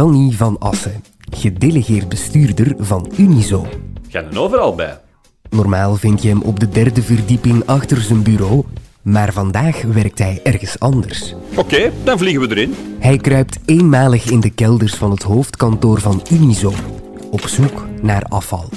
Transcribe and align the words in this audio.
Danny 0.00 0.32
van 0.32 0.58
Assen, 0.58 1.04
gedelegeerd 1.30 2.08
bestuurder 2.08 2.74
van 2.78 3.12
Unizo. 3.16 3.66
Ga 4.08 4.22
er 4.30 4.38
overal 4.38 4.74
bij. 4.74 5.00
Normaal 5.50 5.94
vind 5.94 6.22
je 6.22 6.28
hem 6.28 6.42
op 6.42 6.60
de 6.60 6.68
derde 6.68 7.02
verdieping 7.02 7.66
achter 7.66 8.00
zijn 8.00 8.22
bureau, 8.22 8.64
maar 9.02 9.32
vandaag 9.32 9.82
werkt 9.82 10.18
hij 10.18 10.40
ergens 10.42 10.78
anders. 10.78 11.34
Oké, 11.56 11.92
dan 12.04 12.18
vliegen 12.18 12.48
we 12.48 12.56
erin. 12.56 12.74
Hij 12.98 13.16
kruipt 13.16 13.58
eenmalig 13.64 14.30
in 14.30 14.40
de 14.40 14.50
kelders 14.50 14.94
van 14.94 15.10
het 15.10 15.22
hoofdkantoor 15.22 16.00
van 16.00 16.22
Unizo, 16.30 16.72
op 17.30 17.46
zoek 17.46 17.86
naar 18.02 18.22
afval. 18.22 18.68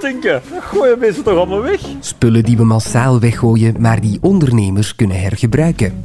Stinken. 0.00 0.42
Gooien 0.60 0.98
mensen 0.98 1.22
toch 1.22 1.36
allemaal 1.36 1.62
weg? 1.62 1.80
Spullen 2.00 2.42
die 2.42 2.56
we 2.56 2.64
massaal 2.64 3.20
weggooien, 3.20 3.80
maar 3.80 4.00
die 4.00 4.18
ondernemers 4.20 4.96
kunnen 4.96 5.20
hergebruiken. 5.20 6.04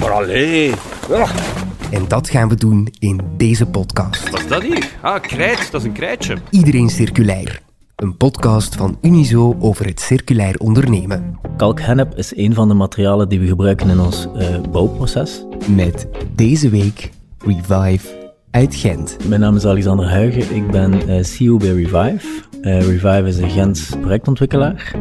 Maar 0.00 0.10
allee. 0.10 0.72
En 1.90 2.04
dat 2.08 2.30
gaan 2.30 2.48
we 2.48 2.54
doen 2.54 2.88
in 2.98 3.20
deze 3.36 3.66
podcast. 3.66 4.30
wat 4.30 4.40
is 4.40 4.48
dat 4.48 4.62
hier? 4.62 4.88
Ah, 5.00 5.22
krijt. 5.22 5.70
Dat 5.70 5.80
is 5.80 5.86
een 5.86 5.92
krijtje. 5.92 6.36
Iedereen 6.50 6.88
Circulair. 6.88 7.60
Een 7.96 8.16
podcast 8.16 8.74
van 8.76 8.98
Unizo 9.02 9.56
over 9.58 9.86
het 9.86 10.00
circulair 10.00 10.58
ondernemen. 10.58 11.38
Kalkhennep 11.56 12.14
is 12.14 12.36
een 12.36 12.54
van 12.54 12.68
de 12.68 12.74
materialen 12.74 13.28
die 13.28 13.40
we 13.40 13.46
gebruiken 13.46 13.90
in 13.90 14.00
ons 14.00 14.28
eh, 14.36 14.60
bouwproces. 14.70 15.44
Met 15.66 16.06
deze 16.34 16.68
week 16.68 17.10
Revive 17.38 18.17
uit 18.50 18.74
Gent. 18.74 19.28
Mijn 19.28 19.40
naam 19.40 19.56
is 19.56 19.66
Alexander 19.66 20.06
Huigen, 20.06 20.56
ik 20.56 20.70
ben 20.70 21.08
eh, 21.08 21.22
CEO 21.22 21.56
bij 21.56 21.68
Revive. 21.72 22.26
Eh, 22.62 22.80
Revive 22.80 23.22
is 23.26 23.38
een 23.38 23.50
Gens 23.50 23.96
projectontwikkelaar, 24.00 24.94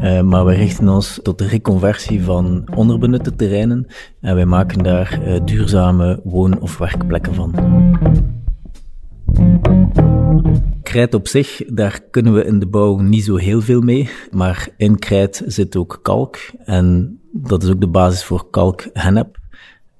Eh, 0.00 0.20
maar 0.20 0.44
wij 0.44 0.56
richten 0.56 0.88
ons 0.88 1.20
tot 1.22 1.38
de 1.38 1.46
reconversie 1.46 2.22
van 2.22 2.68
onderbenutte 2.74 3.34
terreinen 3.36 3.86
en 4.20 4.34
wij 4.34 4.46
maken 4.46 4.82
daar 4.82 5.20
duurzame 5.44 6.20
woon- 6.24 6.60
of 6.60 6.78
werkplekken 6.78 7.34
van. 7.34 7.54
Krijt 10.82 11.14
op 11.14 11.28
zich, 11.28 11.62
daar 11.66 12.00
kunnen 12.10 12.34
we 12.34 12.44
in 12.44 12.58
de 12.58 12.66
bouw 12.66 12.98
niet 12.98 13.24
zo 13.24 13.36
heel 13.36 13.60
veel 13.60 13.80
mee, 13.80 14.08
maar 14.30 14.68
in 14.76 14.98
krijt 14.98 15.42
zit 15.46 15.76
ook 15.76 15.98
kalk 16.02 16.38
en 16.64 17.18
dat 17.32 17.62
is 17.62 17.70
ook 17.70 17.80
de 17.80 17.88
basis 17.88 18.24
voor 18.24 18.50
kalkhennep, 18.50 19.38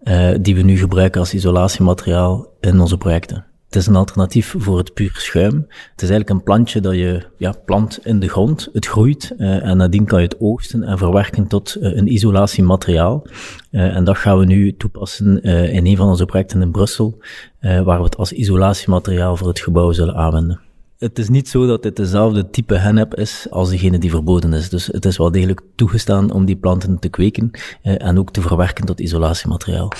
eh, 0.06 0.34
die 0.40 0.54
we 0.54 0.62
nu 0.62 0.78
gebruiken 0.78 1.20
als 1.20 1.34
isolatiemateriaal 1.34 2.46
in 2.60 2.80
onze 2.80 2.98
projecten. 2.98 3.44
Het 3.66 3.76
is 3.76 3.86
een 3.86 3.96
alternatief 3.96 4.54
voor 4.58 4.78
het 4.78 4.94
puur 4.94 5.14
schuim. 5.14 5.54
Het 5.68 6.02
is 6.02 6.08
eigenlijk 6.10 6.30
een 6.30 6.42
plantje 6.42 6.80
dat 6.80 6.94
je 6.94 7.22
ja, 7.36 7.54
plant 7.64 8.06
in 8.06 8.20
de 8.20 8.28
grond. 8.28 8.68
Het 8.72 8.86
groeit 8.86 9.34
eh, 9.38 9.66
en 9.66 9.76
nadien 9.76 10.04
kan 10.04 10.20
je 10.20 10.26
het 10.26 10.40
oogsten 10.40 10.82
en 10.82 10.98
verwerken 10.98 11.46
tot 11.46 11.74
eh, 11.74 11.96
een 11.96 12.12
isolatiemateriaal. 12.12 13.26
En 13.70 14.04
dat 14.04 14.16
gaan 14.16 14.38
we 14.38 14.44
nu 14.44 14.76
toepassen 14.76 15.42
in 15.72 15.86
een 15.86 15.96
van 15.96 16.08
onze 16.08 16.24
projecten 16.24 16.62
in 16.62 16.70
Brussel, 16.70 17.18
waar 17.60 17.98
we 17.98 18.04
het 18.04 18.16
als 18.16 18.32
isolatiemateriaal 18.32 19.36
voor 19.36 19.48
het 19.48 19.60
gebouw 19.60 19.92
zullen 19.92 20.14
aanwenden. 20.14 20.60
Het 20.98 21.18
is 21.18 21.28
niet 21.28 21.48
zo 21.48 21.66
dat 21.66 21.82
dit 21.82 21.96
dezelfde 21.96 22.50
type 22.50 22.74
hennep 22.74 23.14
is 23.14 23.46
als 23.50 23.70
degene 23.70 23.98
die 23.98 24.10
verboden 24.10 24.52
is. 24.52 24.68
Dus 24.68 24.86
het 24.86 25.04
is 25.04 25.16
wel 25.16 25.30
degelijk 25.30 25.60
toegestaan 25.74 26.30
om 26.30 26.44
die 26.44 26.56
planten 26.56 26.98
te 26.98 27.08
kweken 27.08 27.50
eh, 27.82 28.06
en 28.06 28.18
ook 28.18 28.30
te 28.30 28.40
verwerken 28.40 28.84
tot 28.84 29.00
isolatiemateriaal. 29.00 29.92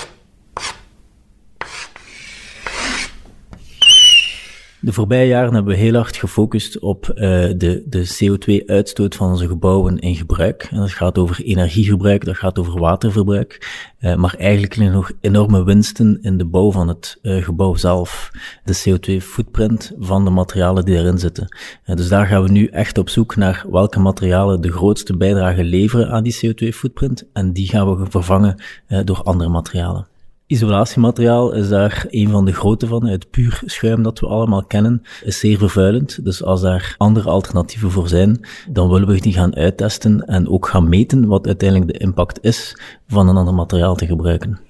De 4.86 4.92
voorbije 4.92 5.26
jaren 5.26 5.54
hebben 5.54 5.74
we 5.74 5.80
heel 5.80 5.94
hard 5.94 6.16
gefocust 6.16 6.78
op 6.78 7.08
uh, 7.08 7.14
de, 7.56 7.82
de 7.86 8.08
CO2-uitstoot 8.14 9.14
van 9.14 9.30
onze 9.30 9.46
gebouwen 9.48 9.98
in 9.98 10.14
gebruik. 10.14 10.68
En 10.70 10.76
dat 10.76 10.90
gaat 10.90 11.18
over 11.18 11.44
energiegebruik, 11.44 12.24
dat 12.24 12.36
gaat 12.36 12.58
over 12.58 12.80
waterverbruik. 12.80 13.82
Uh, 14.00 14.14
maar 14.14 14.34
eigenlijk 14.38 14.76
liggen 14.76 14.94
nog 14.94 15.12
enorme 15.20 15.64
winsten 15.64 16.18
in 16.22 16.38
de 16.38 16.44
bouw 16.44 16.72
van 16.72 16.88
het 16.88 17.18
uh, 17.22 17.44
gebouw 17.44 17.74
zelf. 17.74 18.30
De 18.64 18.84
CO2-footprint 18.84 19.92
van 19.98 20.24
de 20.24 20.30
materialen 20.30 20.84
die 20.84 20.96
erin 20.96 21.18
zitten. 21.18 21.56
dus 21.84 22.08
daar 22.08 22.26
gaan 22.26 22.42
we 22.42 22.50
nu 22.50 22.66
echt 22.66 22.98
op 22.98 23.08
zoek 23.08 23.36
naar 23.36 23.64
welke 23.70 24.00
materialen 24.00 24.60
de 24.60 24.72
grootste 24.72 25.16
bijdrage 25.16 25.64
leveren 25.64 26.10
aan 26.10 26.22
die 26.22 26.36
CO2-footprint. 26.46 27.24
En 27.32 27.52
die 27.52 27.68
gaan 27.68 27.96
we 27.96 28.10
vervangen 28.10 28.62
door 29.04 29.22
andere 29.22 29.50
materialen. 29.50 30.06
Isolatiemateriaal 30.46 31.52
is 31.52 31.68
daar 31.68 32.06
een 32.08 32.30
van 32.30 32.44
de 32.44 32.52
grote 32.52 32.86
van. 32.86 33.06
Het 33.06 33.30
puur 33.30 33.62
schuim 33.64 34.02
dat 34.02 34.20
we 34.20 34.26
allemaal 34.26 34.64
kennen 34.64 35.02
is 35.24 35.38
zeer 35.38 35.58
vervuilend. 35.58 36.24
Dus 36.24 36.42
als 36.42 36.60
daar 36.60 36.94
andere 36.98 37.28
alternatieven 37.28 37.90
voor 37.90 38.08
zijn, 38.08 38.40
dan 38.70 38.88
willen 38.88 39.08
we 39.08 39.20
die 39.20 39.32
gaan 39.32 39.56
uittesten 39.56 40.26
en 40.26 40.48
ook 40.48 40.68
gaan 40.68 40.88
meten 40.88 41.26
wat 41.26 41.46
uiteindelijk 41.46 41.92
de 41.92 41.98
impact 41.98 42.44
is 42.44 42.80
van 43.06 43.28
een 43.28 43.36
ander 43.36 43.54
materiaal 43.54 43.94
te 43.94 44.06
gebruiken. 44.06 44.60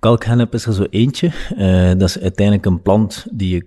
Kalkhennep 0.00 0.54
is 0.54 0.66
er 0.66 0.72
zo 0.72 0.86
eentje. 0.90 1.30
Uh, 1.58 1.88
dat 1.88 2.08
is 2.08 2.18
uiteindelijk 2.18 2.66
een 2.66 2.82
plant 2.82 3.26
die 3.30 3.54
je 3.54 3.66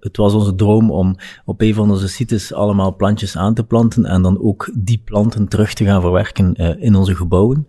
Het 0.00 0.16
was 0.16 0.32
onze 0.32 0.54
droom 0.54 0.90
om 0.90 1.16
op 1.44 1.60
een 1.60 1.74
van 1.74 1.90
onze 1.90 2.08
sites 2.08 2.52
allemaal 2.52 2.96
plantjes 2.96 3.36
aan 3.36 3.54
te 3.54 3.64
planten 3.64 4.04
en 4.04 4.22
dan 4.22 4.42
ook 4.42 4.70
die 4.74 5.02
planten 5.04 5.48
terug 5.48 5.74
te 5.74 5.84
gaan 5.84 6.00
verwerken 6.00 6.54
uh, 6.56 6.82
in 6.82 6.94
onze 6.94 7.14
gebouwen. 7.14 7.66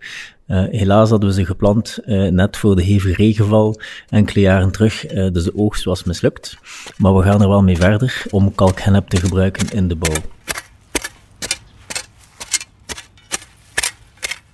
Uh, 0.47 0.63
helaas 0.69 1.09
hadden 1.09 1.29
we 1.29 1.35
ze 1.35 1.45
geplant 1.45 1.99
uh, 2.05 2.31
net 2.31 2.57
voor 2.57 2.75
de 2.75 2.83
hevige 2.83 3.15
regenval 3.23 3.79
enkele 4.09 4.39
jaren 4.39 4.71
terug, 4.71 5.05
dus 5.05 5.43
de 5.43 5.55
oogst 5.55 5.83
was 5.83 6.03
mislukt. 6.03 6.57
Maar 6.97 7.15
we 7.15 7.23
gaan 7.23 7.41
er 7.41 7.49
wel 7.49 7.63
mee 7.63 7.77
verder 7.77 8.25
om 8.29 8.55
kalkhennep 8.55 9.07
te 9.07 9.17
gebruiken 9.17 9.69
in 9.69 9.87
de 9.87 9.95
bouw. 9.95 10.34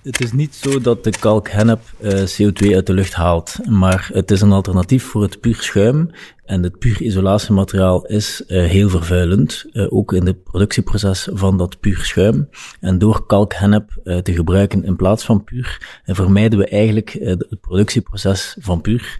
Het 0.02 0.20
is 0.20 0.32
niet 0.32 0.54
zo 0.54 0.80
dat 0.80 1.04
de 1.04 1.10
kalkhennep 1.10 1.80
CO2 2.02 2.74
uit 2.74 2.86
de 2.86 2.92
lucht 2.92 3.14
haalt, 3.14 3.56
maar 3.68 4.10
het 4.12 4.30
is 4.30 4.40
een 4.40 4.52
alternatief 4.52 5.04
voor 5.04 5.22
het 5.22 5.40
puur 5.40 5.54
schuim. 5.54 6.10
En 6.44 6.62
het 6.62 6.78
puur 6.78 7.02
isolatiemateriaal 7.02 8.06
is 8.06 8.44
uh, 8.46 8.64
heel 8.64 8.88
vervuilend, 8.88 9.64
uh, 9.72 9.86
ook 9.88 10.12
in 10.12 10.26
het 10.26 10.42
productieproces 10.42 11.28
van 11.32 11.58
dat 11.58 11.80
puur 11.80 11.98
schuim. 11.98 12.48
En 12.80 12.98
door 12.98 13.26
kalkhennep 13.26 14.00
uh, 14.04 14.18
te 14.18 14.32
gebruiken 14.32 14.84
in 14.84 14.96
plaats 14.96 15.24
van 15.24 15.44
puur, 15.44 16.00
vermijden 16.04 16.58
we 16.58 16.66
eigenlijk 16.66 17.16
het 17.20 17.60
productieproces 17.60 18.56
van 18.60 18.80
puur, 18.80 19.16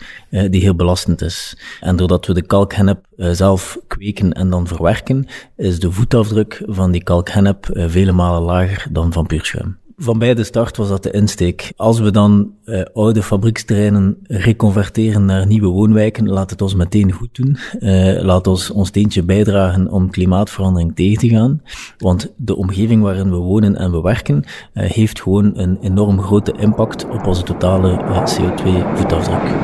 die 0.51 0.61
heel 0.63 0.75
belastend 0.75 1.23
is. 1.23 1.57
En 1.81 1.97
doordat 1.97 2.27
we 2.27 2.35
de 2.35 2.47
kalkhennep 2.47 3.07
zelf 3.17 3.79
kweken 3.87 4.33
en 4.33 4.51
dan 4.51 4.67
verwerken, 4.67 5.27
is 5.57 5.81
de 5.81 5.93
voetafdruk 5.93 6.63
van 6.67 6.91
die 6.91 7.03
kalkhennep 7.03 7.69
vele 7.73 8.13
malen 8.13 8.43
lager 8.43 8.87
dan 8.91 9.13
van 9.13 9.27
puur 9.27 9.45
schuim. 9.45 9.81
Van 9.97 10.19
bij 10.19 10.35
de 10.35 10.45
start 10.45 10.77
was 10.77 10.89
dat 10.89 11.03
de 11.03 11.11
insteek. 11.11 11.73
Als 11.77 12.01
we 12.01 12.11
dan 12.11 12.51
uh, 12.65 12.83
oude 12.95 13.23
fabrieksterreinen 13.23 14.17
reconverteren 14.23 15.25
naar 15.25 15.47
nieuwe 15.47 15.67
woonwijken, 15.67 16.29
laat 16.29 16.51
het 16.51 16.63
ons 16.63 16.75
meteen 16.75 17.13
goed 17.13 17.29
doen. 17.33 17.57
Uh, 17.81 18.23
laat 18.23 18.47
ons 18.47 18.71
ons 18.71 18.89
steentje 18.89 19.23
bijdragen 19.23 19.91
om 19.91 20.11
klimaatverandering 20.11 20.95
tegen 20.95 21.19
te 21.19 21.29
gaan. 21.29 21.63
Want 21.99 22.33
de 22.37 22.57
omgeving 22.57 23.03
waarin 23.03 23.31
we 23.31 23.37
wonen 23.37 23.77
en 23.77 23.91
we 23.91 24.01
werken, 24.01 24.45
uh, 24.75 24.91
heeft 24.91 25.23
gewoon 25.23 25.59
een 25.59 25.79
enorm 25.81 26.21
grote 26.21 26.55
impact 26.59 27.05
op 27.05 27.27
onze 27.27 27.43
totale 27.43 27.97
CO2-voetafdruk. 28.25 29.55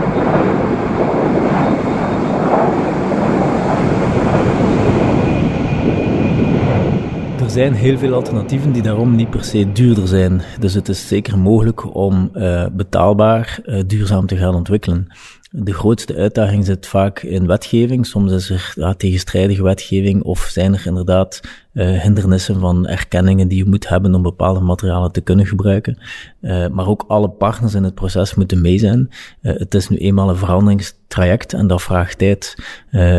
Er 7.49 7.55
zijn 7.55 7.75
heel 7.75 7.99
veel 7.99 8.15
alternatieven 8.15 8.73
die 8.73 8.83
daarom 8.83 9.17
niet 9.17 9.31
per 9.31 9.45
se 9.45 9.73
duurder 9.73 10.09
zijn. 10.09 10.43
Dus 10.61 10.75
het 10.75 10.89
is 10.89 11.09
zeker 11.09 11.39
mogelijk 11.39 11.95
om 11.95 12.31
uh, 12.35 12.67
betaalbaar 12.73 13.61
uh, 13.65 13.83
duurzaam 13.87 14.27
te 14.27 14.37
gaan 14.37 14.55
ontwikkelen. 14.55 15.07
De 15.51 15.73
grootste 15.73 16.15
uitdaging 16.15 16.65
zit 16.65 16.87
vaak 16.87 17.23
in 17.23 17.47
wetgeving. 17.47 18.07
Soms 18.07 18.33
is 18.33 18.51
er 18.51 18.95
tegenstrijdige 18.97 19.63
wetgeving 19.63 20.23
of 20.23 20.41
zijn 20.41 20.75
er 20.75 20.87
inderdaad 20.87 21.41
uh, 21.73 22.01
hindernissen 22.01 22.61
van 22.61 22.87
erkenningen 22.87 23.49
die 23.49 23.59
je 23.59 23.65
moet 23.65 23.89
hebben 23.89 24.15
om 24.15 24.23
bepaalde 24.23 24.61
materialen 24.61 25.13
te 25.13 25.21
kunnen 25.21 25.47
gebruiken. 25.47 25.99
Uh, 26.41 26.67
maar 26.67 26.87
ook 26.87 27.05
alle 27.07 27.29
partners 27.29 27.75
in 27.75 27.85
het 27.85 27.95
proces 27.95 28.35
moeten 28.35 28.61
mee 28.61 28.79
zijn. 28.79 29.11
Uh, 29.43 29.57
het 29.57 29.75
is 29.75 29.89
nu 29.89 29.97
eenmaal 29.97 30.29
een 30.29 30.37
veranderingstraject 30.37 31.53
en 31.53 31.67
dat 31.67 31.83
vraagt 31.83 32.19
tijd. 32.19 32.55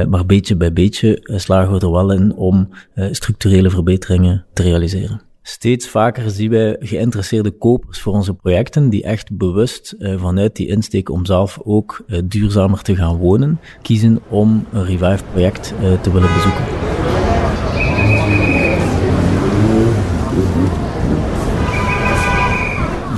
maar 0.10 0.26
beetje 0.26 0.56
bij 0.56 0.74
beetje 0.74 1.34
slagen 1.36 1.74
we 1.74 1.80
er 1.80 1.92
wel 1.92 2.12
in 2.12 2.36
om 2.36 2.70
structurele 3.12 3.70
verbeteringen 3.70 4.46
te 4.54 4.64
realiseren. 4.64 5.29
Steeds 5.42 5.90
vaker 5.90 6.30
zien 6.30 6.50
wij 6.50 6.76
geïnteresseerde 6.80 7.52
kopers 7.52 8.02
voor 8.02 8.14
onze 8.14 8.34
projecten 8.34 8.90
die 8.90 9.04
echt 9.04 9.38
bewust 9.38 9.96
uh, 10.00 10.22
vanuit 10.22 10.56
die 10.56 10.68
insteek 10.68 11.10
om 11.10 11.26
zelf 11.26 11.60
ook 11.64 12.04
uh, 12.08 12.20
duurzamer 12.26 12.82
te 12.82 12.96
gaan 12.96 13.18
wonen, 13.18 13.60
kiezen 13.82 14.20
om 14.30 14.66
een 14.72 14.86
Revive 14.86 15.24
project 15.32 15.74
uh, 15.82 16.02
te 16.02 16.12
willen 16.12 16.34
bezoeken. 16.34 16.89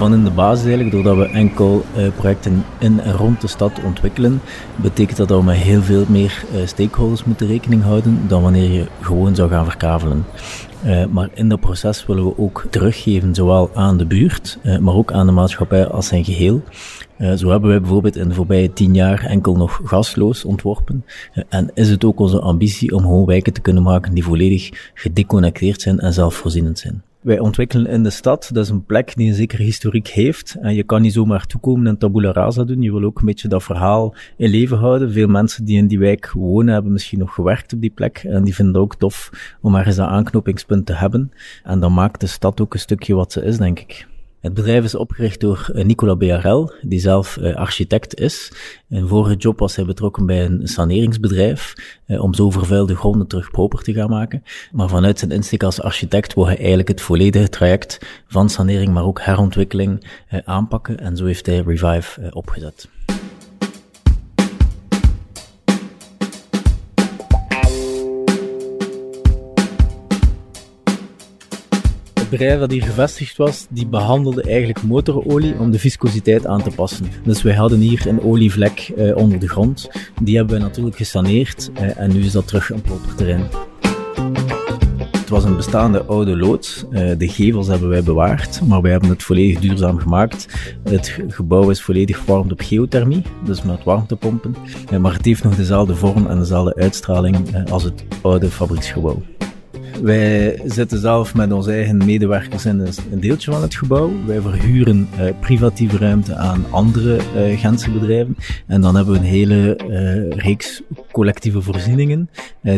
Van 0.02 0.14
in 0.14 0.24
de 0.24 0.32
basis 0.32 0.66
eigenlijk, 0.66 0.92
doordat 0.92 1.18
we 1.18 1.26
enkel 1.26 1.86
uh, 1.98 2.08
projecten 2.16 2.66
in 2.80 3.00
en 3.00 3.14
rond 3.14 3.42
de 3.42 3.48
stad 3.48 3.72
ontwikkelen, 3.86 4.42
betekent 4.76 5.18
dat 5.18 5.28
dat 5.28 5.40
we 5.40 5.46
met 5.46 5.56
heel 5.56 5.82
veel 5.82 6.06
meer 6.08 6.44
uh, 6.54 6.66
stakeholders 6.66 7.24
moeten 7.24 7.48
rekening 7.48 7.84
houden 7.84 8.20
dan 8.28 8.42
wanneer 8.42 8.72
je 8.72 8.88
gewoon 9.02 9.36
zou 9.36 9.50
gaan 9.50 9.66
verkavelen. 9.66 10.26
Uh, 10.86 11.06
maar 11.06 11.30
in 11.34 11.50
dat 11.50 11.60
proces 11.60 12.06
willen 12.06 12.26
we 12.26 12.38
ook 12.38 12.66
teruggeven, 12.70 13.36
zowel 13.36 13.70
aan 13.74 13.98
de 13.98 14.06
buurt, 14.06 14.60
maar 14.80 14.94
ook 14.94 15.12
aan 15.12 15.26
de 15.26 15.32
maatschappij 15.32 15.88
als 15.88 16.08
zijn 16.08 16.24
geheel. 16.24 16.62
Zo 17.36 17.50
hebben 17.50 17.70
wij 17.70 17.80
bijvoorbeeld 17.82 18.16
in 18.16 18.28
de 18.28 18.36
voorbije 18.36 18.74
tien 18.74 18.94
jaar 18.94 19.26
enkel 19.26 19.56
nog 19.56 19.82
gasloos 19.84 20.46
ontworpen. 20.46 21.06
En 21.50 21.72
is 21.74 21.90
het 21.90 22.04
ook 22.04 22.20
onze 22.20 22.40
ambitie 22.40 22.96
om 22.96 23.02
gewoon 23.02 23.26
wijken 23.26 23.54
te 23.54 23.62
kunnen 23.62 23.84
maken 23.84 24.14
die 24.14 24.24
volledig 24.24 24.92
gedeconnecteerd 24.94 25.82
zijn 25.82 26.00
en 26.00 26.14
zelfvoorzienend 26.14 26.80
zijn. 26.80 27.04
Wij 27.22 27.40
ontwikkelen 27.40 27.92
in 27.92 28.04
de 28.04 28.10
stad, 28.10 28.50
dat 28.54 28.64
is 28.64 28.70
een 28.70 28.86
plek 28.86 29.16
die 29.16 29.28
een 29.28 29.34
zekere 29.34 29.64
historiek 29.64 30.08
heeft. 30.08 30.56
En 30.62 30.74
je 30.74 30.84
kan 30.84 31.02
niet 31.02 31.14
zomaar 31.14 31.46
toekomen 31.46 31.88
en 31.88 31.98
tabula 31.98 32.32
rasa 32.32 32.64
doen. 32.64 32.82
Je 32.82 32.92
wil 32.92 33.04
ook 33.04 33.20
een 33.20 33.26
beetje 33.26 33.48
dat 33.48 33.64
verhaal 33.64 34.16
in 34.38 34.50
leven 34.50 34.78
houden. 34.78 35.12
Veel 35.12 35.28
mensen 35.28 35.66
die 35.66 35.78
in 35.78 35.88
die 35.88 36.00
wijk 36.00 36.32
wonen, 36.32 36.74
hebben 36.74 36.92
misschien 36.92 37.20
nog 37.20 37.34
gewerkt 37.34 37.74
op 37.74 37.82
die 37.82 37.90
plek. 37.90 38.18
En 38.18 38.44
die 38.44 38.56
vinden 38.56 38.74
het 38.74 38.84
ook 38.84 38.96
tof 38.96 39.32
om 39.62 39.76
ergens 39.76 39.96
dat 39.96 40.08
aanknopingspunt 40.08 40.86
te 40.86 40.94
hebben. 40.94 41.32
En 41.64 41.80
dan 41.80 41.94
maakt 41.94 42.20
de 42.22 42.28
stad 42.28 42.62
ook 42.62 42.74
een 42.74 42.80
stukje 42.80 43.16
wat 43.16 43.32
ze 43.32 43.44
is, 43.44 43.58
denk 43.58 43.80
ik. 43.80 44.10
Het 44.42 44.54
bedrijf 44.54 44.84
is 44.84 44.96
opgericht 44.96 45.40
door 45.40 45.70
eh, 45.74 45.86
Nicola 45.86 46.16
BRL, 46.16 46.72
die 46.82 47.00
zelf 47.00 47.38
uh, 47.38 47.56
architect 47.56 48.20
is. 48.20 48.52
In 48.90 49.08
vorige 49.08 49.36
job 49.36 49.60
was 49.60 49.76
hij 49.76 49.86
betrokken 49.86 50.26
bij 50.26 50.46
een 50.46 50.68
saneringsbedrijf 50.68 51.74
uh, 52.08 52.24
om 52.24 52.34
zo 52.34 52.50
vervuilde 52.50 52.96
gronden 52.96 53.28
terug 53.28 53.52
proper 53.52 53.84
te 53.84 53.94
gaan 53.94 54.10
maken. 54.10 54.44
Maar 54.72 54.90
vanuit 54.90 55.20
zijn 55.20 55.32
insteek 55.32 55.64
als 55.64 55.82
architect 55.82 56.34
wil 56.34 56.46
hij 56.46 56.58
eigenlijk 56.58 56.88
het 56.88 57.02
volledige 57.02 57.50
traject 57.50 58.00
van 58.28 58.50
sanering, 58.50 58.94
maar 58.94 59.06
ook 59.06 59.22
herontwikkeling 59.22 60.06
aanpakken. 60.46 61.00
En 61.00 61.18
zo 61.18 61.26
heeft 61.26 61.46
hij 61.46 61.64
Revive 61.66 62.30
opgezet. 62.34 62.90
Bedrijf 72.32 72.60
dat 72.60 72.72
hier 72.72 72.84
gevestigd 72.84 73.38
was, 73.38 73.68
die 73.70 73.88
behandelde 73.88 74.42
eigenlijk 74.42 74.84
motorolie 74.84 75.60
om 75.60 75.72
de 75.72 75.80
viscositeit 75.80 76.48
aan 76.48 76.64
te 76.64 76.70
passen. 76.70 77.06
Dus 77.24 77.42
wij 77.42 77.54
hadden 77.54 77.80
hier 77.80 78.08
een 78.08 78.22
olievlek 78.22 78.92
uh, 78.98 79.16
onder 79.16 79.40
de 79.40 79.50
grond. 79.50 79.90
Die 80.22 80.36
hebben 80.36 80.56
we 80.56 80.62
natuurlijk 80.62 80.96
gesaneerd 80.96 81.72
uh, 81.74 82.00
en 82.00 82.14
nu 82.14 82.20
is 82.20 82.32
dat 82.32 82.48
terug 82.48 82.70
een 82.70 82.82
proper 82.82 83.16
terrein. 83.16 83.48
Het 85.12 85.30
was 85.30 85.44
een 85.44 85.56
bestaande 85.56 86.04
oude 86.04 86.38
loods. 86.38 86.86
Uh, 86.92 87.12
de 87.18 87.28
gevels 87.28 87.68
hebben 87.68 87.90
wij 87.90 88.04
bewaard, 88.04 88.62
maar 88.68 88.82
wij 88.82 88.92
hebben 88.92 89.10
het 89.10 89.24
volledig 89.24 89.60
duurzaam 89.60 90.00
gemaakt. 90.00 90.48
Het 90.84 91.18
gebouw 91.28 91.70
is 91.70 91.82
volledig 91.82 92.18
gewarmd 92.18 92.52
op 92.52 92.62
geothermie, 92.62 93.22
dus 93.46 93.62
met 93.62 93.84
warmtepompen. 93.84 94.56
maar 95.00 95.14
het 95.14 95.26
heeft 95.26 95.44
nog 95.44 95.56
dezelfde 95.56 95.96
vorm 95.96 96.28
en 96.28 96.40
dezelfde 96.40 96.76
uitstraling 96.76 97.70
als 97.70 97.84
het 97.84 98.04
oude 98.22 98.50
fabrieksgebouw. 98.50 99.22
Wij 100.02 100.62
zitten 100.66 101.00
zelf 101.00 101.36
met 101.36 101.52
onze 101.52 101.72
eigen 101.72 101.98
medewerkers 101.98 102.66
in 102.66 102.80
een 103.12 103.20
deeltje 103.20 103.52
van 103.52 103.62
het 103.62 103.76
gebouw. 103.76 104.12
Wij 104.26 104.42
verhuren 104.42 105.10
uh, 105.20 105.30
privatieve 105.40 105.98
ruimte 105.98 106.36
aan 106.36 106.66
andere 106.70 107.20
uh, 107.36 107.94
bedrijven. 107.94 108.38
En 108.68 108.82
dan 108.82 108.96
hebben 108.96 109.14
we 109.14 109.20
een 109.20 109.26
hele 109.26 109.80
uh, 109.90 110.38
reeks 110.38 110.82
collectieve 111.12 111.62
voorzieningen 111.62 112.30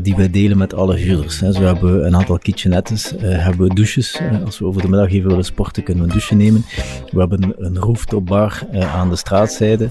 die 0.01 0.15
wij 0.15 0.29
delen 0.29 0.57
met 0.57 0.73
alle 0.73 0.95
huurders. 0.95 1.37
Zo 1.37 1.61
hebben 1.61 2.05
een 2.05 2.15
aantal 2.15 2.37
kitchenettes, 2.37 3.13
hebben 3.19 3.67
we 3.67 3.73
douches. 3.73 4.21
als 4.45 4.59
we 4.59 4.65
over 4.65 4.81
de 4.81 4.89
middag 4.89 5.11
even 5.11 5.29
willen 5.29 5.45
sporten, 5.45 5.83
kunnen 5.83 6.03
we 6.03 6.09
een 6.09 6.15
douche 6.15 6.35
nemen. 6.35 6.65
We 7.11 7.19
hebben 7.19 7.53
een 7.57 7.77
rooftopbar 7.77 8.61
aan 8.93 9.09
de 9.09 9.15
straatzijde 9.15 9.89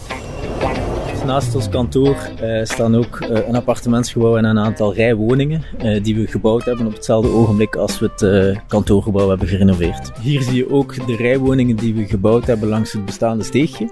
naast 1.25 1.55
ons 1.55 1.69
kantoor 1.69 2.17
uh, 2.43 2.65
staan 2.65 2.97
ook 2.97 3.21
uh, 3.21 3.49
een 3.49 3.55
appartementsgebouw 3.55 4.37
en 4.37 4.45
een 4.45 4.59
aantal 4.59 4.95
rijwoningen 4.95 5.63
uh, 5.83 6.03
die 6.03 6.15
we 6.15 6.27
gebouwd 6.27 6.65
hebben 6.65 6.87
op 6.87 6.93
hetzelfde 6.93 7.31
ogenblik 7.31 7.77
als 7.77 7.99
we 7.99 8.11
het 8.15 8.59
kantoorgebouw 8.67 9.29
hebben 9.29 9.49
gerenoveerd. 9.49 10.11
Hier 10.21 10.43
zie 10.43 10.55
je 10.55 10.71
ook 10.71 11.07
de 11.07 11.17
rijwoningen 11.17 11.77
die 11.77 11.95
we 11.95 12.07
gebouwd 12.07 12.47
hebben 12.47 12.69
langs 12.69 12.93
het 12.93 13.05
bestaande 13.05 13.45
steegje. 13.45 13.89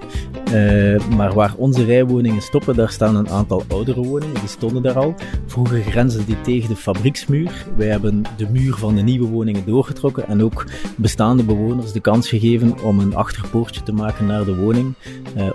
maar 1.15 1.33
waar 1.33 1.53
onze 1.57 1.85
rijwoningen 1.85 2.41
stoppen, 2.41 2.75
daar 2.75 2.89
staan 2.89 3.15
een 3.15 3.29
aantal 3.29 3.63
oudere 3.67 4.01
woningen, 4.01 4.39
die 4.39 4.49
stonden 4.49 4.81
daar 4.81 4.97
al. 4.97 5.15
Vroeger 5.45 5.81
grensden 5.81 6.25
die 6.25 6.41
tegen 6.41 6.69
de 6.69 6.75
fabrieksmuur. 6.75 7.65
Wij 7.77 7.87
hebben 7.87 8.23
de 8.37 8.49
muur 8.49 8.73
van 8.73 8.95
de 8.95 9.01
nieuwe 9.01 9.27
woningen 9.27 9.65
doorgetrokken 9.65 10.27
en 10.27 10.43
ook 10.43 10.65
bestaande 10.97 11.43
bewoners 11.43 11.91
de 11.91 11.99
kans 12.01 12.29
gegeven 12.29 12.83
om 12.83 12.99
een 12.99 13.15
achterpoortje 13.15 13.83
te 13.83 13.93
maken 13.93 14.25
naar 14.25 14.45
de 14.45 14.55
woning, 14.55 14.93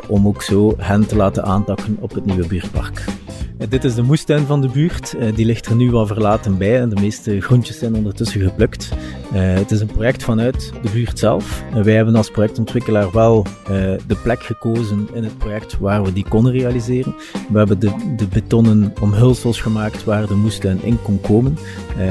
om 0.08 0.26
ook 0.26 0.42
zo 0.42 0.74
hen 0.76 1.06
te 1.06 1.16
laten 1.16 1.44
aanpakken 1.44 1.65
op 2.00 2.14
het 2.14 2.26
nieuwe 2.26 2.46
buurtpark. 2.46 3.04
Eh, 3.58 3.68
dit 3.68 3.84
is 3.84 3.94
de 3.94 4.02
moestuin 4.02 4.46
van 4.46 4.60
de 4.60 4.68
buurt. 4.68 5.14
Eh, 5.14 5.34
die 5.34 5.46
ligt 5.46 5.66
er 5.66 5.76
nu 5.76 5.90
wel 5.90 6.06
verlaten 6.06 6.58
bij 6.58 6.80
en 6.80 6.88
de 6.88 7.00
meeste 7.00 7.40
groentjes 7.40 7.78
zijn 7.78 7.94
ondertussen 7.94 8.40
geplukt. 8.40 8.92
Eh, 9.32 9.54
het 9.54 9.70
is 9.70 9.80
een 9.80 9.86
project 9.86 10.22
vanuit 10.22 10.72
de 10.82 10.90
buurt 10.90 11.18
zelf. 11.18 11.62
wij 11.82 11.94
hebben 11.94 12.16
als 12.16 12.30
projectontwikkelaar 12.30 13.10
wel 13.10 13.46
de 14.06 14.16
plek 14.22 14.42
gekozen 14.42 15.08
in 15.12 15.24
het 15.24 15.38
project 15.38 15.78
waar 15.78 16.02
we 16.02 16.12
die 16.12 16.28
konden 16.28 16.52
realiseren. 16.52 17.14
We 17.50 17.58
hebben 17.58 17.78
de, 17.78 18.14
de 18.16 18.26
betonnen 18.26 18.92
omhulsels 19.00 19.60
gemaakt 19.60 20.04
waar 20.04 20.26
de 20.26 20.34
moestuin 20.34 20.82
in 20.82 21.02
kon 21.02 21.20
komen. 21.20 21.58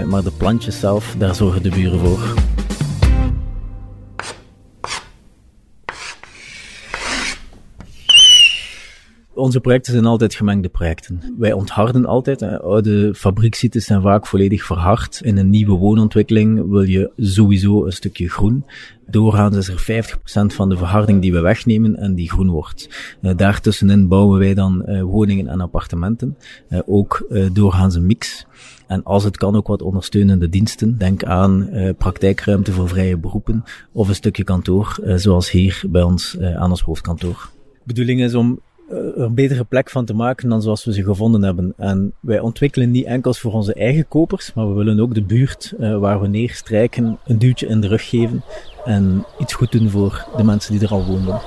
maar 0.06 0.24
de 0.24 0.32
plantjes 0.38 0.80
zelf, 0.80 1.16
daar 1.18 1.36
zorgen 1.36 1.64
de 1.64 1.70
buren 1.70 2.00
voor. 2.00 2.55
Onze 9.46 9.60
projecten 9.60 9.94
zijn 9.94 10.06
altijd 10.06 10.36
gemengde 10.36 10.70
projecten. 10.70 11.22
Wij 11.38 11.54
ontharden 11.54 12.06
altijd. 12.06 12.42
Oude 12.42 13.16
fabrieksites 13.16 13.86
zijn 13.86 14.02
vaak 14.02 14.28
volledig 14.28 14.66
verhard. 14.66 15.20
In 15.24 15.38
een 15.38 15.50
nieuwe 15.50 15.78
woonontwikkeling 15.78 16.70
wil 16.70 16.82
je 16.82 17.12
sowieso 17.18 17.86
een 17.86 17.92
stukje 17.92 18.30
groen. 18.30 18.66
Doorgaans 19.08 19.58
is 19.58 19.68
er 19.68 20.06
50% 20.52 20.56
van 20.56 20.70
de 20.70 20.78
verharding 20.78 21.22
die 21.22 21.34
we 21.34 21.40
wegnemen 21.40 21.96
en 21.96 22.16
die 22.16 22.30
groen 22.30 22.50
wordt. 22.50 22.90
Uh, 23.22 23.32
daartussenin 23.36 24.08
bouwen 24.08 24.40
wij 24.40 24.54
dan 24.54 24.84
uh, 24.86 25.02
woningen 25.02 25.48
en 25.48 25.62
appartementen. 25.62 26.38
Uh, 26.70 26.80
ook 26.86 27.28
doorgaans 27.54 27.96
een 27.96 28.06
mix. 28.06 28.46
En 28.88 29.04
als 29.04 29.24
het 29.24 29.38
kan 29.38 29.56
ook 29.56 29.68
wat 29.68 29.82
ondersteunende 29.82 30.50
diensten. 30.50 30.98
Denk 30.98 31.24
aan 31.24 31.70
praktijkruimte 31.98 32.72
voor 32.72 32.88
vrije 32.88 33.18
beroepen 33.18 33.64
of 33.92 34.08
een 34.08 34.16
stukje 34.16 34.44
kantoor, 34.44 34.98
zoals 35.16 35.52
hier 35.52 35.84
bij 35.90 36.04
ons 36.04 36.40
aan 36.40 36.70
ons 36.70 36.82
hoofdkantoor. 36.82 37.50
De 37.64 37.94
bedoeling 37.94 38.22
is 38.22 38.34
om 38.34 38.52
eh, 38.52 38.75
een 38.90 39.34
betere 39.34 39.64
plek 39.64 39.90
van 39.90 40.06
te 40.06 40.14
maken 40.14 40.50
dan 40.50 40.62
zoals 40.62 40.86
we 40.86 40.94
ze 40.94 41.04
gevonden 41.04 41.44
hebben. 41.44 41.74
En 41.78 42.14
wij 42.20 42.40
ontwikkelen 42.40 42.92
niet 42.92 43.06
enkels 43.06 43.40
voor 43.40 43.54
onze 43.54 43.74
eigen 43.74 44.08
kopers, 44.08 44.54
maar 44.54 44.68
we 44.68 44.74
willen 44.74 45.00
ook 45.00 45.14
de 45.14 45.24
buurt 45.24 45.74
uh, 45.80 45.98
waar 45.98 46.22
we 46.22 46.28
neerstrijken 46.28 47.18
een 47.26 47.40
duwtje 47.40 47.68
in 47.68 47.82
de 47.82 47.88
rug 47.88 48.10
geven 48.10 48.44
en 48.86 49.26
iets 49.40 49.54
goed 49.54 49.72
doen 49.72 49.90
voor 49.90 50.28
de 50.38 50.44
mensen 50.44 50.72
die 50.72 50.82
er 50.82 50.94
al 50.94 51.06
woonden. 51.06 51.42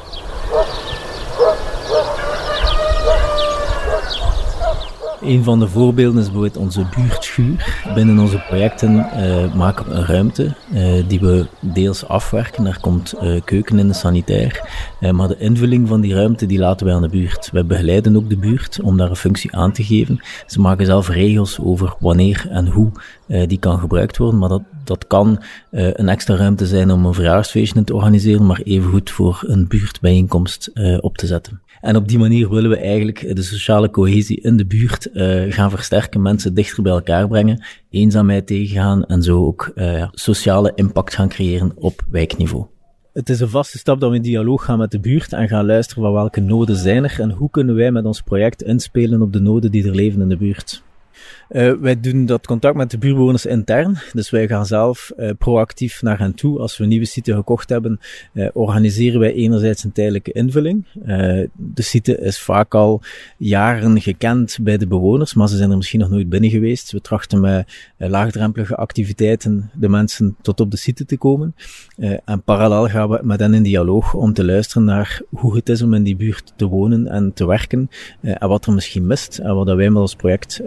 Een 5.20 5.44
van 5.44 5.58
de 5.58 5.68
voorbeelden 5.68 6.20
is 6.20 6.24
bijvoorbeeld 6.24 6.56
onze 6.56 6.86
buurtschuur. 6.96 7.82
Binnen 7.94 8.18
onze 8.18 8.38
projecten 8.38 8.94
uh, 8.94 9.54
maken 9.54 9.84
we 9.84 9.90
een 9.90 10.04
ruimte 10.04 10.54
uh, 10.72 11.08
die 11.08 11.20
we 11.20 11.46
deels 11.60 12.06
afwerken. 12.06 12.66
Er 12.66 12.80
komt 12.80 13.14
uh, 13.22 13.40
keuken 13.44 13.78
in 13.78 13.88
de 13.88 13.94
sanitair. 13.94 14.68
maar 15.12 15.28
de 15.28 15.38
invulling 15.38 15.88
van 15.88 16.00
die 16.00 16.14
ruimte 16.14 16.46
die 16.46 16.58
laten 16.58 16.86
wij 16.86 16.94
aan 16.94 17.02
de 17.02 17.08
buurt. 17.08 17.50
Wij 17.52 17.66
begeleiden 17.66 18.16
ook 18.16 18.28
de 18.28 18.36
buurt 18.36 18.80
om 18.82 18.96
daar 18.96 19.10
een 19.10 19.16
functie 19.16 19.56
aan 19.56 19.72
te 19.72 19.84
geven. 19.84 20.20
Ze 20.46 20.60
maken 20.60 20.86
zelf 20.86 21.08
regels 21.08 21.60
over 21.60 21.94
wanneer 21.98 22.46
en 22.50 22.66
hoe 22.66 22.90
die 23.26 23.58
kan 23.58 23.78
gebruikt 23.78 24.16
worden. 24.16 24.38
Maar 24.38 24.48
dat, 24.48 24.62
dat 24.84 25.06
kan 25.06 25.42
een 25.70 26.08
extra 26.08 26.34
ruimte 26.34 26.66
zijn 26.66 26.90
om 26.90 27.04
een 27.04 27.14
verjaarsfeestje 27.14 27.84
te 27.84 27.94
organiseren, 27.94 28.46
maar 28.46 28.60
evengoed 28.60 29.10
voor 29.10 29.40
een 29.46 29.68
buurtbijeenkomst 29.68 30.70
op 31.00 31.16
te 31.16 31.26
zetten. 31.26 31.60
En 31.80 31.96
op 31.96 32.08
die 32.08 32.18
manier 32.18 32.50
willen 32.50 32.70
we 32.70 32.78
eigenlijk 32.78 33.36
de 33.36 33.42
sociale 33.42 33.90
cohesie 33.90 34.40
in 34.40 34.56
de 34.56 34.66
buurt 34.66 35.08
uh, 35.12 35.52
gaan 35.52 35.70
versterken, 35.70 36.22
mensen 36.22 36.54
dichter 36.54 36.82
bij 36.82 36.92
elkaar 36.92 37.28
brengen, 37.28 37.64
eenzaamheid 37.90 38.46
tegengaan 38.46 39.04
en 39.04 39.22
zo 39.22 39.46
ook 39.46 39.72
uh, 39.74 40.08
sociale 40.12 40.72
impact 40.74 41.14
gaan 41.14 41.28
creëren 41.28 41.72
op 41.74 42.04
wijkniveau. 42.10 42.66
Het 43.12 43.28
is 43.28 43.40
een 43.40 43.48
vaste 43.48 43.78
stap 43.78 44.00
dat 44.00 44.10
we 44.10 44.16
in 44.16 44.22
dialoog 44.22 44.64
gaan 44.64 44.78
met 44.78 44.90
de 44.90 45.00
buurt 45.00 45.32
en 45.32 45.48
gaan 45.48 45.66
luisteren 45.66 46.02
van 46.02 46.12
welke 46.12 46.40
noden 46.40 46.76
zijn 46.76 47.04
er 47.04 47.20
en 47.20 47.30
hoe 47.30 47.50
kunnen 47.50 47.74
wij 47.74 47.92
met 47.92 48.04
ons 48.04 48.20
project 48.20 48.62
inspelen 48.62 49.22
op 49.22 49.32
de 49.32 49.40
noden 49.40 49.70
die 49.70 49.86
er 49.86 49.94
leven 49.94 50.20
in 50.20 50.28
de 50.28 50.36
buurt. 50.36 50.82
Uh, 51.50 51.72
wij 51.80 52.00
doen 52.00 52.26
dat 52.26 52.46
contact 52.46 52.76
met 52.76 52.90
de 52.90 52.98
buurtbewoners 52.98 53.46
intern. 53.46 53.98
Dus 54.12 54.30
wij 54.30 54.48
gaan 54.48 54.66
zelf 54.66 55.12
uh, 55.16 55.30
proactief 55.38 56.02
naar 56.02 56.18
hen 56.18 56.34
toe. 56.34 56.58
Als 56.58 56.78
we 56.78 56.86
nieuwe 56.86 57.04
site 57.04 57.34
gekocht 57.34 57.68
hebben, 57.68 58.00
uh, 58.32 58.48
organiseren 58.52 59.20
wij 59.20 59.32
enerzijds 59.32 59.84
een 59.84 59.92
tijdelijke 59.92 60.32
invulling. 60.32 60.84
de 61.54 61.82
site 61.82 62.18
is 62.18 62.38
vaak 62.38 62.74
al 62.74 63.00
jaren 63.36 64.00
gekend 64.00 64.58
bij 64.60 64.76
de 64.76 64.86
bewoners, 64.86 65.34
maar 65.34 65.48
ze 65.48 65.56
zijn 65.56 65.70
er 65.70 65.76
misschien 65.76 66.00
nog 66.00 66.10
nooit 66.10 66.28
binnen 66.28 66.50
geweest. 66.50 66.92
We 66.92 67.00
trachten 67.00 67.40
met 67.40 67.72
laagdrempelige 67.96 68.76
activiteiten 68.76 69.70
de 69.74 69.88
mensen 69.88 70.36
tot 70.42 70.60
op 70.60 70.70
de 70.70 70.76
site 70.76 71.04
te 71.04 71.16
komen. 71.16 71.54
en 72.24 72.42
parallel 72.42 72.88
gaan 72.88 73.08
we 73.08 73.20
met 73.22 73.40
hen 73.40 73.54
in 73.54 73.62
dialoog 73.62 74.14
om 74.14 74.32
te 74.32 74.44
luisteren 74.44 74.84
naar 74.84 75.20
hoe 75.30 75.56
het 75.56 75.68
is 75.68 75.82
om 75.82 75.94
in 75.94 76.02
die 76.02 76.16
buurt 76.16 76.52
te 76.56 76.66
wonen 76.66 77.06
en 77.06 77.32
te 77.34 77.46
werken. 77.46 77.90
en 78.20 78.48
wat 78.48 78.66
er 78.66 78.72
misschien 78.72 79.06
mist 79.06 79.38
en 79.38 79.54
wat 79.54 79.66
wij 79.66 79.90
met 79.90 80.00
ons 80.02 80.14
project 80.14 80.60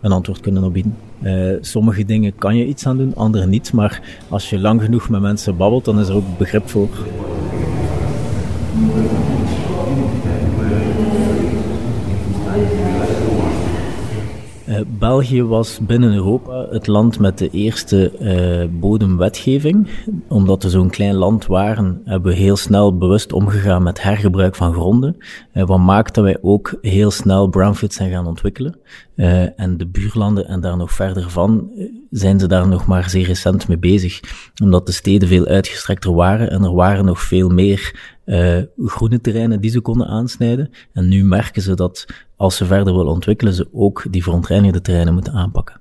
een 0.00 0.12
antwoord 0.12 0.40
kunnen 0.40 0.64
opbieden. 0.64 0.96
Uh, 1.22 1.56
sommige 1.60 2.04
dingen 2.04 2.34
kan 2.34 2.56
je 2.56 2.66
iets 2.66 2.86
aan 2.86 2.96
doen, 2.96 3.14
andere 3.14 3.46
niet. 3.46 3.72
Maar 3.72 4.02
als 4.28 4.50
je 4.50 4.58
lang 4.58 4.82
genoeg 4.82 5.08
met 5.08 5.20
mensen 5.20 5.56
babbelt, 5.56 5.84
dan 5.84 6.00
is 6.00 6.08
er 6.08 6.14
ook 6.14 6.38
begrip 6.38 6.68
voor. 6.68 6.88
België 14.90 15.42
was 15.42 15.78
binnen 15.82 16.14
Europa 16.14 16.66
het 16.70 16.86
land 16.86 17.18
met 17.18 17.38
de 17.38 17.50
eerste 17.50 18.12
uh, 18.20 18.80
bodemwetgeving. 18.80 19.88
Omdat 20.28 20.62
we 20.62 20.70
zo'n 20.70 20.90
klein 20.90 21.14
land 21.14 21.46
waren, 21.46 22.00
hebben 22.04 22.32
we 22.32 22.38
heel 22.38 22.56
snel 22.56 22.96
bewust 22.96 23.32
omgegaan 23.32 23.82
met 23.82 24.02
hergebruik 24.02 24.54
van 24.54 24.72
gronden. 24.72 25.16
Uh, 25.54 25.64
wat 25.64 25.78
maakt 25.78 26.14
dat 26.14 26.24
wij 26.24 26.38
ook 26.40 26.78
heel 26.80 27.10
snel 27.10 27.48
brownfields 27.48 27.96
zijn 27.96 28.10
gaan 28.10 28.26
ontwikkelen. 28.26 28.78
en 29.56 29.76
de 29.76 29.86
buurlanden 29.86 30.48
en 30.48 30.60
daar 30.60 30.76
nog 30.76 30.92
verder 30.92 31.30
van 31.30 31.70
zijn 32.10 32.40
ze 32.40 32.46
daar 32.46 32.68
nog 32.68 32.86
maar 32.86 33.10
zeer 33.10 33.26
recent 33.26 33.68
mee 33.68 33.78
bezig. 33.78 34.20
Omdat 34.62 34.86
de 34.86 34.92
steden 34.92 35.28
veel 35.28 35.46
uitgestrekter 35.46 36.14
waren 36.14 36.50
en 36.50 36.62
er 36.62 36.74
waren 36.74 37.04
nog 37.04 37.22
veel 37.22 37.48
meer 37.48 38.16
uh, 38.28 38.62
groene 38.76 39.20
terreinen 39.20 39.60
die 39.60 39.70
ze 39.70 39.80
konden 39.80 40.06
aansnijden. 40.06 40.70
En 40.92 41.08
nu 41.08 41.24
merken 41.24 41.62
ze 41.62 41.74
dat 41.74 42.06
als 42.38 42.56
ze 42.56 42.64
verder 42.64 42.96
willen 42.96 43.12
ontwikkelen, 43.12 43.52
ze 43.52 43.68
ook 43.72 44.04
die 44.10 44.22
verontreinigde 44.22 44.80
terreinen 44.80 45.14
moeten 45.14 45.32
aanpakken. 45.32 45.80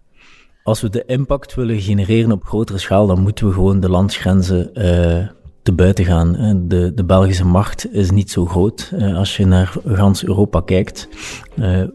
Als 0.63 0.81
we 0.81 0.89
de 0.89 1.05
impact 1.05 1.55
willen 1.55 1.79
genereren 1.79 2.31
op 2.31 2.43
grotere 2.43 2.77
schaal, 2.77 3.07
dan 3.07 3.21
moeten 3.21 3.47
we 3.47 3.53
gewoon 3.53 3.79
de 3.79 3.89
landsgrenzen 3.89 4.69
uh, 4.73 5.27
te 5.63 5.71
buiten 5.73 6.05
gaan. 6.05 6.63
De, 6.67 6.91
de 6.95 7.03
Belgische 7.03 7.45
markt 7.45 7.93
is 7.93 8.11
niet 8.11 8.31
zo 8.31 8.45
groot 8.45 8.91
uh, 8.93 9.17
als 9.17 9.37
je 9.37 9.45
naar 9.45 9.73
gans 9.85 10.25
Europa 10.25 10.61
kijkt. 10.61 11.07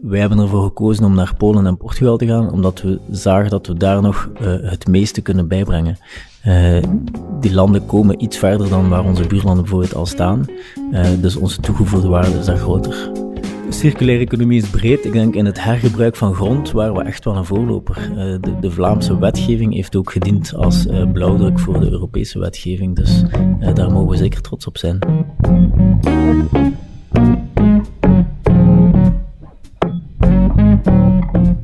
Wij 0.01 0.19
hebben 0.19 0.39
ervoor 0.39 0.63
gekozen 0.63 1.05
om 1.05 1.15
naar 1.15 1.35
Polen 1.37 1.65
en 1.65 1.77
Portugal 1.77 2.17
te 2.17 2.27
gaan, 2.27 2.51
omdat 2.51 2.81
we 2.81 2.99
zagen 3.11 3.49
dat 3.49 3.67
we 3.67 3.73
daar 3.73 4.01
nog 4.01 4.29
het 4.41 4.87
meeste 4.87 5.21
kunnen 5.21 5.47
bijbrengen. 5.47 5.97
Die 7.39 7.53
landen 7.53 7.85
komen 7.85 8.23
iets 8.23 8.37
verder 8.37 8.69
dan 8.69 8.89
waar 8.89 9.05
onze 9.05 9.27
buurlanden 9.27 9.63
bijvoorbeeld 9.63 9.95
al 9.95 10.05
staan. 10.05 10.45
Dus 11.19 11.35
onze 11.35 11.61
toegevoegde 11.61 12.07
waarde 12.07 12.37
is 12.37 12.45
daar 12.45 12.57
groter. 12.57 13.11
Circulaire 13.73 14.23
economie 14.23 14.61
is 14.61 14.69
breed. 14.69 15.05
Ik 15.05 15.11
denk 15.11 15.35
in 15.35 15.45
het 15.45 15.63
hergebruik 15.63 16.15
van 16.15 16.33
grond 16.33 16.71
waren 16.71 16.93
we 16.93 17.03
echt 17.03 17.25
wel 17.25 17.35
een 17.35 17.45
voorloper. 17.45 18.09
Uh, 18.09 18.15
de, 18.15 18.59
de, 18.61 18.71
Vlaamse 18.71 19.19
wetgeving 19.19 19.73
heeft 19.73 19.95
ook 19.95 20.11
gediend 20.11 20.55
als 20.55 20.85
blauwdruk 21.13 21.59
voor 21.59 21.79
de 21.79 21.89
Europese 21.89 22.39
wetgeving. 22.39 22.95
Dus 22.95 23.23
daar 23.73 23.91
mogen 23.91 24.09
we 24.09 24.17
zeker 24.17 24.41
trots 24.41 24.67
op 24.67 24.77
zijn. 24.77 24.99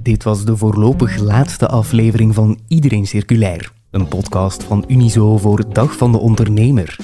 Dit 0.03 0.23
was 0.23 0.45
de 0.45 0.57
voorlopig 0.57 1.17
laatste 1.17 1.67
aflevering 1.67 2.35
van 2.35 2.59
Iedereen 2.67 3.07
Circulair. 3.07 3.71
Een 3.91 4.07
podcast 4.07 4.63
van 4.63 4.83
Unizo 4.87 5.37
voor 5.37 5.73
Dag 5.73 5.97
van 5.97 6.11
de 6.11 6.17
Ondernemer. 6.17 6.97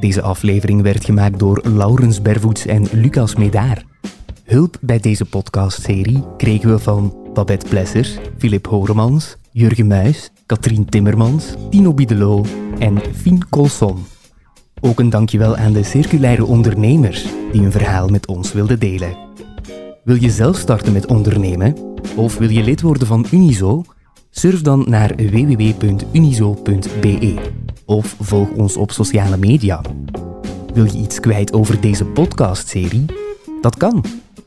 Deze 0.00 0.22
aflevering 0.22 0.82
werd 0.82 1.04
gemaakt 1.04 1.38
door 1.38 1.60
Laurens 1.68 2.22
Bervoets 2.22 2.66
en 2.66 2.86
Lucas 2.92 3.34
Medaar. 3.34 3.93
Hulp 4.44 4.78
bij 4.80 4.98
deze 4.98 5.24
podcastserie 5.24 6.24
kregen 6.36 6.70
we 6.70 6.78
van 6.78 7.14
Babette 7.34 7.68
Plesser, 7.68 8.20
Philip 8.38 8.66
Horemans, 8.66 9.36
Jurgen 9.50 9.86
Muis, 9.86 10.30
Katrien 10.46 10.84
Timmermans, 10.84 11.54
Tino 11.70 11.94
Bidelo 11.94 12.44
en 12.78 13.00
Fien 13.14 13.48
Colson. 13.48 14.04
Ook 14.80 14.98
een 14.98 15.10
dankjewel 15.10 15.56
aan 15.56 15.72
de 15.72 15.82
circulaire 15.82 16.44
ondernemers 16.44 17.26
die 17.52 17.60
hun 17.60 17.72
verhaal 17.72 18.08
met 18.08 18.26
ons 18.26 18.52
wilden 18.52 18.78
delen. 18.78 19.16
Wil 20.04 20.22
je 20.22 20.30
zelf 20.30 20.56
starten 20.56 20.92
met 20.92 21.06
ondernemen? 21.06 21.76
Of 22.16 22.38
wil 22.38 22.50
je 22.50 22.62
lid 22.62 22.80
worden 22.80 23.06
van 23.06 23.26
Unizo? 23.30 23.84
Surf 24.30 24.62
dan 24.62 24.84
naar 24.88 25.14
www.unizo.be 25.16 26.54
of 27.84 28.16
volg 28.20 28.50
ons 28.50 28.76
op 28.76 28.90
sociale 28.90 29.36
media. 29.36 29.80
Wil 30.74 30.84
je 30.84 30.98
iets 30.98 31.20
kwijt 31.20 31.52
over 31.52 31.80
deze 31.80 32.04
podcastserie? 32.04 33.04
Dat 33.60 33.76
kan 33.76 34.04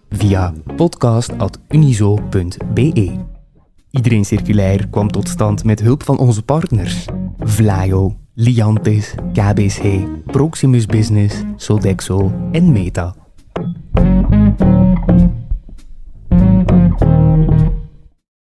via 0.10 0.54
podcast.unizo.be. 0.76 3.26
Iedereen 3.92 4.26
Circulair 4.26 4.88
kwam 4.90 5.12
tot 5.12 5.30
stand 5.30 5.64
met 5.64 5.80
hulp 5.80 6.04
van 6.04 6.18
onze 6.18 6.44
partners 6.44 7.06
Vlaio, 7.40 8.16
Liantis, 8.34 9.16
KBC, 9.34 10.06
Proximus 10.26 10.86
Business, 10.86 11.42
Sodexo 11.56 12.32
en 12.52 12.72
Meta. 12.72 13.27